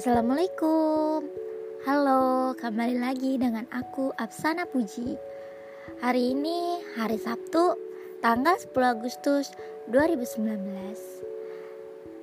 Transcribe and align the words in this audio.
Assalamualaikum. 0.00 1.28
Halo, 1.84 2.56
kembali 2.56 3.04
lagi 3.04 3.36
dengan 3.36 3.68
aku 3.68 4.08
Absana 4.16 4.64
Puji. 4.64 5.12
Hari 6.00 6.32
ini 6.32 6.80
hari 6.96 7.20
Sabtu 7.20 7.76
tanggal 8.24 8.56
10 8.56 8.80
Agustus 8.80 9.52
2019 9.92 10.56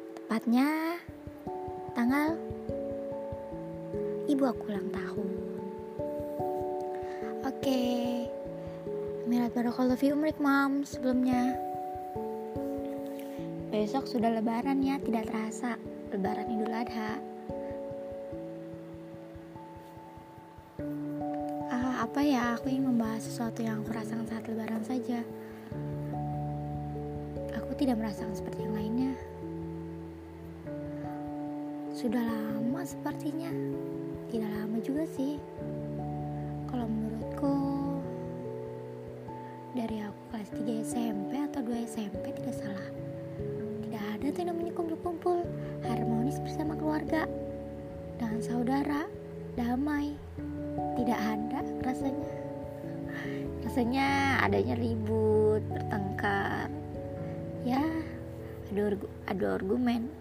Tepatnya 0.09 0.97
tanggal 1.93 2.33
ibu 4.25 4.41
aku 4.49 4.73
ulang 4.73 4.89
tahun. 4.89 5.29
Oke 7.45 7.81
Milat 9.29 9.53
Barakallahu 9.53 10.01
fi 10.01 10.17
umrik 10.17 10.41
mam 10.41 10.81
sebelumnya. 10.81 11.53
Besok 13.69 14.09
sudah 14.09 14.33
lebaran 14.33 14.81
ya, 14.81 14.97
tidak 14.97 15.29
terasa 15.29 15.77
Lebaran 16.09 16.49
Idul 16.49 16.73
Adha 16.73 17.36
apa 22.17 22.25
ya 22.25 22.57
aku 22.57 22.73
ingin 22.73 22.89
membahas 22.89 23.29
sesuatu 23.29 23.61
yang 23.61 23.85
aku 23.85 23.93
rasakan 23.93 24.25
saat 24.25 24.41
lebaran 24.49 24.81
saja. 24.81 25.21
Aku 27.53 27.77
tidak 27.77 28.01
merasakan 28.01 28.33
seperti 28.33 28.65
yang 28.65 28.73
lainnya. 28.73 29.13
Sudah 31.93 32.25
lama 32.25 32.81
sepertinya. 32.89 33.53
Tidak 34.33 34.49
lama 34.49 34.81
juga 34.81 35.05
sih. 35.13 35.37
Kalau 36.65 36.89
menurutku 36.89 37.53
dari 39.77 40.01
aku 40.01 40.21
kelas 40.33 40.49
3 40.57 40.73
SMP 40.89 41.37
atau 41.37 41.61
2 41.69 41.85
SMP 41.85 42.33
tidak 42.33 42.57
salah. 42.57 42.89
Tidak 43.85 44.03
ada 44.17 44.25
tuh 44.33 44.41
namanya 44.41 44.73
kumpul-kumpul 44.73 45.45
harmonis 45.85 46.41
bersama 46.41 46.73
keluarga 46.81 47.29
dengan 48.17 48.41
saudara 48.41 49.05
damai 49.53 50.17
tidak 51.07 51.23
ada 51.23 51.59
rasanya. 51.87 52.31
Rasanya 53.63 54.07
adanya 54.43 54.75
ribut 54.75 55.63
bertengkar. 55.71 56.67
Ya 57.63 57.79
adu, 58.67 59.07
adu 59.23 59.45
argumen. 59.47 60.11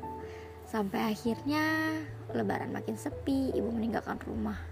Sampai 0.62 1.11
akhirnya 1.11 1.91
lebaran 2.31 2.70
makin 2.70 2.95
sepi 2.95 3.51
ibu 3.51 3.67
meninggalkan 3.75 4.14
rumah. 4.31 4.62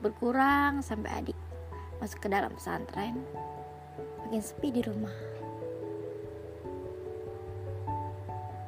Berkurang 0.00 0.80
sampai 0.80 1.12
adik 1.12 1.38
masuk 2.00 2.24
ke 2.24 2.32
dalam 2.32 2.48
pesantren. 2.56 3.20
Makin 4.24 4.40
sepi 4.40 4.72
di 4.72 4.80
rumah. 4.80 5.16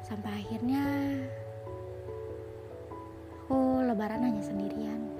Sampai 0.05 0.37
akhirnya 0.37 0.85
aku 3.41 3.81
lebaran 3.89 4.21
hanya 4.21 4.45
sendirian 4.45 5.14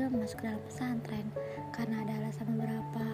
masuk 0.00 0.40
ke 0.40 0.48
dalam 0.48 0.62
pesantren 0.64 1.26
karena 1.76 2.00
ada 2.00 2.12
alasan 2.24 2.48
beberapa 2.56 3.06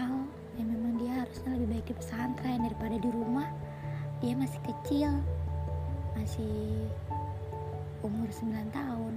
hal 0.00 0.24
yang 0.56 0.72
memang 0.72 0.96
dia 0.96 1.20
harusnya 1.20 1.52
lebih 1.52 1.68
baik 1.76 1.86
di 1.92 1.94
pesantren 2.00 2.64
daripada 2.64 2.96
di 2.96 3.10
rumah. 3.12 3.48
Dia 4.24 4.32
masih 4.40 4.56
kecil 4.64 5.20
masih 6.16 6.88
umur 8.00 8.24
9 8.32 8.72
tahun. 8.72 9.14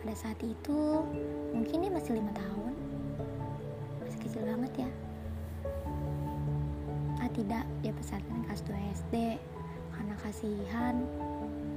Pada 0.00 0.14
saat 0.16 0.40
itu 0.40 1.04
mungkin 1.52 1.84
dia 1.84 1.92
masih 1.92 2.16
lima 2.16 2.32
tahun. 2.32 2.72
Masih 4.00 4.20
kecil 4.24 4.42
banget 4.48 4.88
ya. 4.88 4.90
Ah 7.20 7.28
tidak 7.36 7.68
dia 7.84 7.92
pesantren 7.92 8.48
kelas 8.48 8.64
2 8.64 8.96
SD 8.96 9.14
karena 9.92 10.14
kasihan 10.24 10.96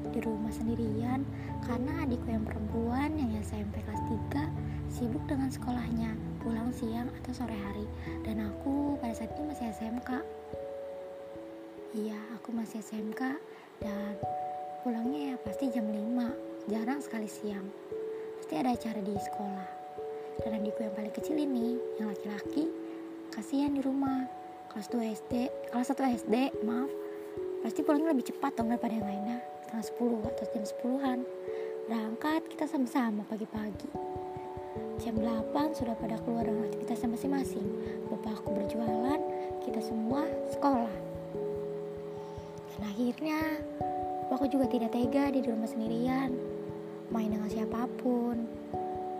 di 0.09 0.19
rumah 0.25 0.49
sendirian 0.49 1.21
karena 1.69 2.01
adikku 2.01 2.27
yang 2.27 2.43
perempuan 2.43 3.13
yang 3.15 3.31
SMP 3.45 3.85
kelas 3.85 4.01
3 4.33 4.91
sibuk 4.91 5.23
dengan 5.29 5.47
sekolahnya 5.53 6.17
pulang 6.41 6.73
siang 6.73 7.07
atau 7.21 7.31
sore 7.31 7.55
hari. 7.55 7.85
Dan 8.25 8.41
aku 8.41 8.97
pada 8.97 9.13
saat 9.13 9.31
itu 9.31 9.41
masih 9.45 9.69
SMK 9.71 10.41
iya 11.91 12.15
aku 12.39 12.55
masih 12.55 12.79
SMK 12.79 13.35
dan 13.83 14.15
pulangnya 14.83 15.33
ya 15.33 15.35
pasti 15.43 15.67
jam 15.75 15.83
5 15.87 16.71
jarang 16.71 16.99
sekali 17.03 17.27
siang. 17.27 17.67
Pasti 18.39 18.53
ada 18.55 18.71
acara 18.71 18.99
di 19.03 19.13
sekolah. 19.15 19.69
Dan 20.41 20.57
adikku 20.57 20.81
yang 20.81 20.95
paling 20.95 21.13
kecil 21.13 21.35
ini 21.37 21.77
yang 21.99 22.09
laki-laki 22.09 22.71
kasihan 23.33 23.75
di 23.75 23.81
rumah. 23.83 24.27
Kelas 24.71 24.87
2 24.87 25.03
SD 25.03 25.33
kelas 25.67 25.91
1 25.91 26.19
SD 26.23 26.35
maaf. 26.63 26.91
Pasti 27.61 27.83
pulangnya 27.83 28.15
lebih 28.15 28.31
cepat 28.31 28.55
dong 28.57 28.71
daripada 28.71 28.95
yang 28.95 29.05
lainnya 29.05 29.37
setengah 29.71 29.87
10 30.19 30.35
atau 30.35 30.45
jam 30.51 30.63
10-an 30.67 31.19
berangkat 31.87 32.41
kita 32.51 32.67
sama-sama 32.67 33.23
pagi-pagi. 33.31 33.87
Jam 34.99 35.15
8 35.15 35.79
sudah 35.79 35.95
pada 35.95 36.19
keluar 36.27 36.43
dengan 36.43 36.67
aktivitasnya 36.67 37.15
masing-masing. 37.15 37.63
Bapak 38.11 38.43
aku 38.43 38.51
berjualan 38.51 39.15
kita 39.63 39.79
semua 39.79 40.27
sekolah. 40.51 40.91
Dan 42.75 42.81
akhirnya 42.83 43.39
aku 44.27 44.51
juga 44.51 44.67
tidak 44.67 44.91
tega 44.91 45.31
di 45.31 45.39
rumah 45.39 45.71
sendirian 45.71 46.35
main 47.07 47.31
dengan 47.31 47.47
siapa 47.47 47.87
pun 48.03 48.43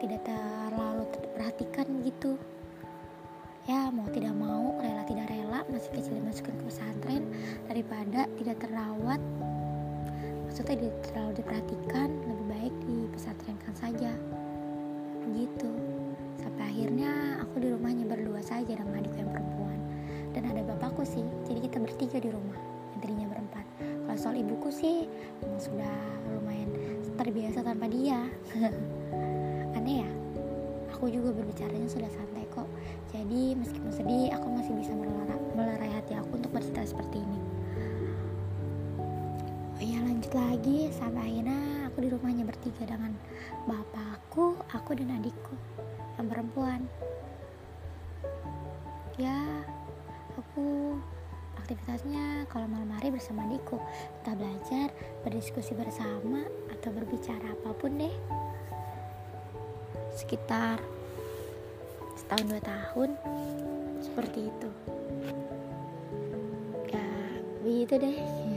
tidak 0.04 0.20
terlalu 0.28 1.08
terperhatikan 1.16 1.88
gitu. 2.04 2.36
Ya 3.72 3.88
mau 3.88 4.12
tidak 4.12 4.36
mau 4.36 4.76
rela 4.84 5.08
tidak 5.08 5.32
rela 5.32 5.64
masih 5.72 5.96
kecil 5.96 6.20
dimasukin 6.20 6.60
ke 6.60 6.64
pesantren 6.68 7.24
daripada 7.72 8.28
tidak 8.36 8.60
terawat 8.60 9.24
maksudnya 10.52 10.84
tidak 10.84 11.00
terlalu 11.08 11.32
diperhatikan 11.40 12.10
lebih 12.28 12.46
baik 12.52 12.76
di 12.84 12.98
pesantrenkan 13.16 13.72
saja. 13.72 14.12
Begitu 15.24 15.72
sampai 16.44 16.68
akhirnya 16.68 17.40
aku 17.40 17.64
di 17.64 17.72
rumahnya 17.72 18.04
berdua 18.04 18.44
saja 18.44 18.76
dengan 18.76 19.00
adikku 19.00 19.16
yang 19.16 19.32
perempuan. 19.32 19.80
Dan 20.36 20.52
ada 20.52 20.60
bapakku 20.68 21.08
sih 21.08 21.24
jadi 21.48 21.72
kita 21.72 21.80
bertiga 21.80 22.20
di 22.20 22.36
rumah 22.36 22.60
yang 22.92 23.00
tadinya 23.00 23.28
berempat. 23.32 23.64
Kalau 23.80 24.20
soal 24.20 24.36
ibuku 24.44 24.68
sih 24.76 25.08
memang 25.40 25.62
sudah 25.72 25.96
lumayan 26.36 26.68
terbiasa 27.16 27.64
tanpa 27.64 27.88
dia. 27.88 28.20
Aneh 29.80 30.04
ya? 30.04 30.10
Aku 31.00 31.08
juga 31.08 31.32
berbicaranya 31.32 31.88
sudah 31.88 32.12
santai 32.12 32.44
kok. 32.52 32.68
Jadi 33.16 33.56
meskipun 33.56 33.92
sedih 33.96 34.36
aku 34.36 34.52
masih 34.52 34.76
bisa 34.76 34.92
melerai 35.56 35.96
hati 35.96 36.20
aku 36.20 36.44
untuk 36.44 36.52
bercerita 36.52 36.84
seperti 36.84 37.24
ini 37.24 37.51
lagi 40.32 40.88
sampai 40.96 41.28
akhirnya 41.28 41.92
aku 41.92 41.98
di 42.08 42.10
rumahnya 42.12 42.48
bertiga 42.48 42.88
dengan 42.88 43.12
bapakku, 43.68 44.56
aku 44.72 44.96
dan 44.96 45.20
adikku 45.20 45.56
yang 46.16 46.28
perempuan. 46.32 46.88
Ya, 49.20 49.68
aku 50.40 50.96
aktivitasnya 51.60 52.48
kalau 52.48 52.68
malam 52.72 52.88
hari 52.96 53.12
bersama 53.12 53.44
adikku, 53.44 53.76
entah 54.24 54.36
belajar, 54.40 54.88
berdiskusi 55.28 55.76
bersama 55.76 56.48
atau 56.72 56.90
berbicara 56.96 57.52
apa 57.52 57.76
pun 57.76 58.00
deh. 58.00 58.16
Sekitar 60.16 60.80
setahun 62.16 62.46
dua 62.48 62.62
tahun 62.64 63.10
seperti 64.00 64.48
itu. 64.48 64.70
Ya, 66.88 67.08
begitu 67.64 67.94
deh. 68.00 68.51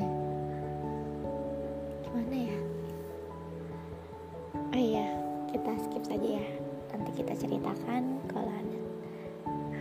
Ceritakan 7.34 8.22
kalau 8.30 8.50
ada 8.50 8.78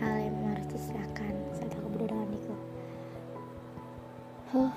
hal 0.02 0.16
yang 0.26 0.38
harus 0.50 0.68
diserahkan 0.74 1.34
saat 1.54 1.72
aku 1.78 1.88
berdua 1.94 2.10
dengan 2.10 2.28
Niko. 2.34 2.56
Huh, 4.54 4.74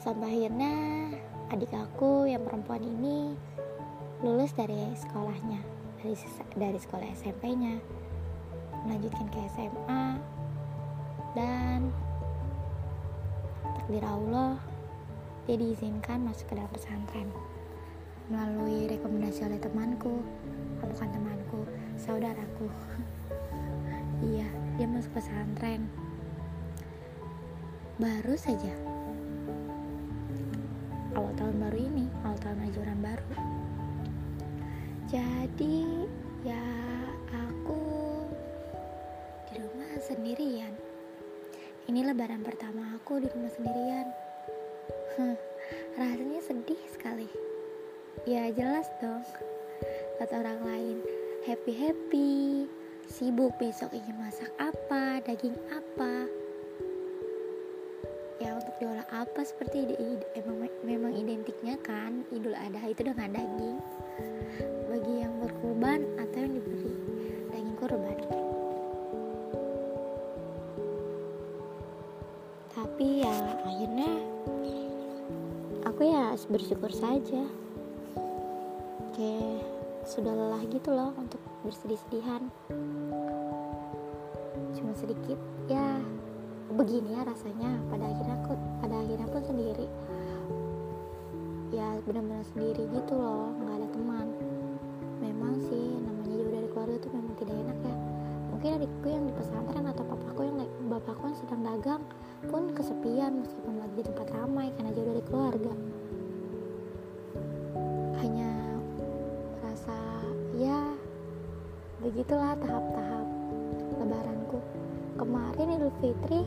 sampai 0.00 0.28
akhirnya 0.40 0.74
adik 1.50 1.72
aku 1.72 2.28
yang 2.28 2.44
perempuan 2.44 2.84
ini 2.84 3.34
lulus 4.20 4.52
dari 4.52 4.92
sekolahnya, 4.96 5.60
dari 6.04 6.14
dari 6.56 6.78
sekolah 6.78 7.08
SMP-nya, 7.16 7.80
melanjutkan 8.84 9.26
ke 9.32 9.40
SMA 9.56 10.04
dan 11.32 11.92
takdir 13.76 14.04
Allah 14.04 14.60
dia 15.48 15.56
diizinkan 15.56 16.22
masuk 16.22 16.52
ke 16.52 16.54
dalam 16.54 16.70
pesantren 16.70 17.28
melalui 18.30 18.86
rekomendasi 18.86 19.42
oleh 19.42 19.58
temanku. 19.58 20.22
Bukan 20.80 21.08
temanku 21.10 21.66
saudaraku. 21.98 22.70
Iya 24.20 24.44
dia 24.76 24.84
masuk 24.84 25.16
pesantren. 25.16 25.88
Baru 27.96 28.36
saja. 28.36 28.72
Awal 31.16 31.32
tahun 31.40 31.56
baru 31.56 31.78
ini 31.80 32.04
awal 32.20 32.36
tahun 32.36 32.68
ajaran 32.68 33.00
baru. 33.00 33.32
Jadi 35.08 36.04
ya 36.44 36.64
aku 37.32 37.80
di 39.48 39.54
rumah 39.56 39.90
sendirian. 40.04 40.76
Ini 41.88 42.04
lebaran 42.12 42.44
pertama 42.44 42.92
aku 43.00 43.24
di 43.24 43.28
rumah 43.32 43.48
sendirian. 43.56 44.06
Rasanya 45.96 46.44
sedih 46.44 46.80
sekali 46.92 47.49
ya 48.28 48.50
jelas 48.52 48.86
dong. 49.00 49.24
Kata 50.20 50.44
orang 50.44 50.60
lain 50.64 50.96
happy 51.48 51.72
happy. 51.72 52.34
Sibuk 53.10 53.50
besok 53.58 53.90
ingin 53.90 54.14
masak 54.22 54.54
apa 54.62 55.18
daging 55.26 55.58
apa? 55.74 56.30
Ya 58.38 58.54
untuk 58.54 58.70
diolah 58.78 59.04
apa 59.10 59.42
seperti 59.42 59.82
ide, 59.82 59.96
ide, 59.98 60.26
emang 60.38 60.70
memang 60.86 61.12
identiknya 61.18 61.74
kan 61.82 62.22
idul 62.30 62.54
adha 62.54 62.86
itu 62.86 63.02
dengan 63.02 63.34
daging. 63.34 63.78
Bagi 64.86 65.14
yang 65.26 65.34
berkurban 65.42 66.06
atau 66.22 66.38
yang 66.38 66.52
diberi 66.54 66.94
daging 67.50 67.76
kurban. 67.82 68.18
Tapi 72.70 73.06
ya 73.26 73.36
akhirnya 73.66 74.12
aku 75.82 76.00
ya 76.06 76.32
bersyukur 76.46 76.94
saja 76.94 77.42
kayak 79.20 79.60
sudah 80.08 80.32
lelah 80.32 80.64
gitu 80.72 80.96
loh 80.96 81.12
untuk 81.20 81.44
bersedih-sedihan. 81.60 82.48
Cuma 84.72 84.96
sedikit 84.96 85.36
ya 85.68 86.00
begini 86.72 87.20
ya 87.20 87.28
rasanya. 87.28 87.68
Pada 87.92 88.08
akhirnya 88.08 88.40
aku 88.40 88.56
pada 88.80 88.96
akhirnya 88.96 89.28
pun 89.28 89.42
sendiri 89.44 89.86
ya 91.70 92.00
benar-benar 92.08 92.42
sendiri 92.56 92.88
gitu 92.88 93.12
loh 93.12 93.52
nggak 93.60 93.76
ada 93.84 93.88
teman. 93.92 94.26
Memang 95.20 95.52
sih 95.68 96.00
namanya 96.00 96.40
jauh 96.40 96.52
dari 96.56 96.68
keluarga 96.72 96.96
tuh 97.04 97.12
memang 97.12 97.34
tidak 97.36 97.56
enak 97.60 97.78
ya. 97.84 97.96
Mungkin 98.56 98.70
adikku 98.80 99.06
yang 99.12 99.24
di 99.28 99.32
pesantren 99.36 99.84
atau 99.84 100.04
papaku 100.08 100.40
yang 100.48 100.56
bapakku 100.88 101.24
yang 101.28 101.36
sedang 101.36 101.60
dagang 101.60 102.02
pun 102.48 102.72
kesepian 102.72 103.44
meskipun 103.44 103.84
lagi 103.84 104.00
di 104.00 104.04
tempat 104.08 104.32
ramai 104.32 104.72
karena 104.80 104.90
jauh 104.96 105.08
dari 105.12 105.22
keluarga 105.28 105.99
begitulah 112.20 112.52
tahap-tahap 112.60 113.28
lebaranku. 113.96 114.60
Kemarin 115.16 115.72
Idul 115.72 115.94
Fitri 116.04 116.44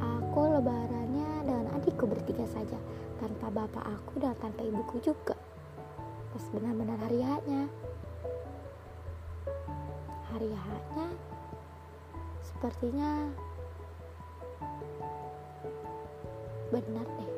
aku 0.00 0.40
lebarannya 0.56 1.44
dengan 1.44 1.68
adikku 1.76 2.08
bertiga 2.08 2.48
saja 2.48 2.80
tanpa 3.20 3.52
bapak 3.52 3.84
aku 3.84 4.24
dan 4.24 4.32
tanpa 4.40 4.64
ibuku 4.64 5.04
juga. 5.04 5.36
Pas 6.32 6.44
benar-benar 6.56 6.96
hari 6.96 7.20
haknya 7.20 7.68
hari 10.32 10.48
haknya 10.48 11.08
sepertinya 12.40 13.28
benar 16.72 17.04
deh. 17.04 17.32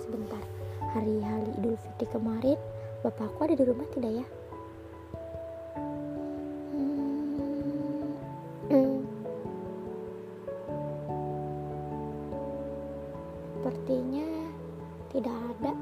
Sebentar 0.00 0.40
hari-hari 0.96 1.52
Idul 1.60 1.76
Fitri 1.76 2.08
kemarin 2.08 2.56
bapakku 3.04 3.44
ada 3.44 3.52
di 3.52 3.64
rumah 3.68 3.84
tidak 3.92 4.24
ya 4.24 4.37
Sepertinya 13.68 14.24
tidak 15.12 15.36
ada. 15.36 15.76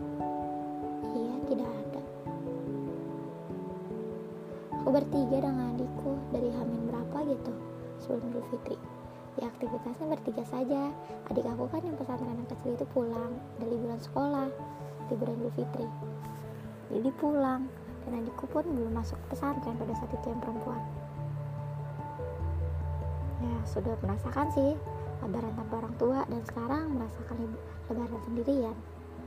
Iya, 1.06 1.34
tidak 1.46 1.70
ada. 1.70 2.02
Aku 4.82 4.90
bertiga 4.90 5.38
dengan 5.38 5.70
adikku 5.70 6.18
dari 6.34 6.50
Hamin 6.50 6.90
berapa 6.90 7.18
gitu 7.30 7.54
sebelum 8.02 8.26
Idul 8.34 8.42
Fitri. 8.50 8.74
Ya 9.38 9.46
aktivitasnya 9.54 10.18
bertiga 10.18 10.42
saja. 10.50 10.90
Adik 11.30 11.46
aku 11.46 11.70
kan 11.70 11.86
yang 11.86 11.94
pesantren 11.94 12.34
yang 12.34 12.50
kecil 12.50 12.74
itu 12.74 12.86
pulang 12.90 13.38
dari 13.62 13.78
liburan 13.78 14.02
sekolah, 14.02 14.50
liburan 15.06 15.38
Idul 15.46 15.54
Fitri. 15.54 15.86
Jadi 16.90 17.10
pulang 17.22 17.70
dan 18.02 18.18
adikku 18.18 18.50
pun 18.50 18.66
belum 18.66 18.98
masuk 18.98 19.18
pesantren 19.30 19.78
pada 19.78 19.94
saat 19.94 20.10
itu 20.10 20.26
yang 20.26 20.42
perempuan. 20.42 20.82
Ya 23.46 23.54
sudah 23.62 23.94
merasakan 24.02 24.50
sih 24.50 24.74
lebaran 25.24 25.52
tanpa 25.56 25.74
orang 25.80 25.94
tua 25.96 26.18
dan 26.28 26.40
sekarang 26.44 26.84
merasakan 26.96 27.36
lebaran 27.88 28.20
sendirian. 28.26 28.76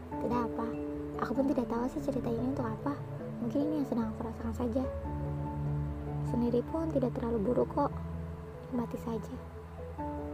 Tidak 0.09 0.41
apa, 0.41 0.67
aku 1.21 1.31
pun 1.37 1.45
tidak 1.49 1.65
tahu 1.69 1.85
sih 1.89 2.01
cerita 2.01 2.29
ini 2.29 2.45
untuk 2.49 2.65
apa. 2.65 2.93
Mungkin 3.39 3.59
ini 3.63 3.73
yang 3.81 3.87
sedang 3.87 4.07
aku 4.11 4.27
rasakan 4.27 4.53
saja. 4.53 4.83
Sendiri 6.29 6.61
pun 6.69 6.85
tidak 6.93 7.11
terlalu 7.17 7.39
buruk 7.41 7.69
kok, 7.73 7.91
nikmati 8.69 8.99
saja. 9.01 9.35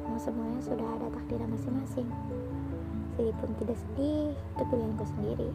Mau 0.05 0.19
semuanya 0.19 0.59
sudah 0.59 0.87
ada 0.99 1.07
takdir 1.11 1.39
masing-masing. 1.43 2.07
Sedih 3.15 3.35
pun 3.39 3.49
tidak 3.55 3.77
sedih, 3.79 4.35
itu 4.35 4.63
pilihanku 4.67 5.05
sendiri. 5.07 5.49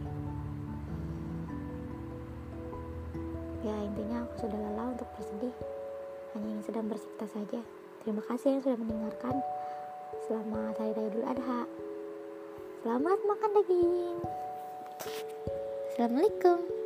Ya 3.61 3.77
intinya 3.85 4.25
aku 4.25 4.49
sudah 4.49 4.57
lelah 4.57 4.97
untuk 4.97 5.05
bersedih, 5.13 5.53
hanya 6.33 6.47
ingin 6.49 6.63
sedang 6.65 6.85
bercerita 6.89 7.29
saja. 7.29 7.61
Terima 8.01 8.25
kasih 8.25 8.57
yang 8.57 8.61
sudah 8.65 8.77
mendengarkan. 8.81 9.37
Selamat 10.31 10.79
Hari 10.79 10.95
Raya 10.95 11.11
Idul 11.11 11.27
Adha. 11.27 11.67
Selamat 12.79 13.19
makan 13.19 13.51
daging. 13.51 14.19
Assalamualaikum. 15.91 16.80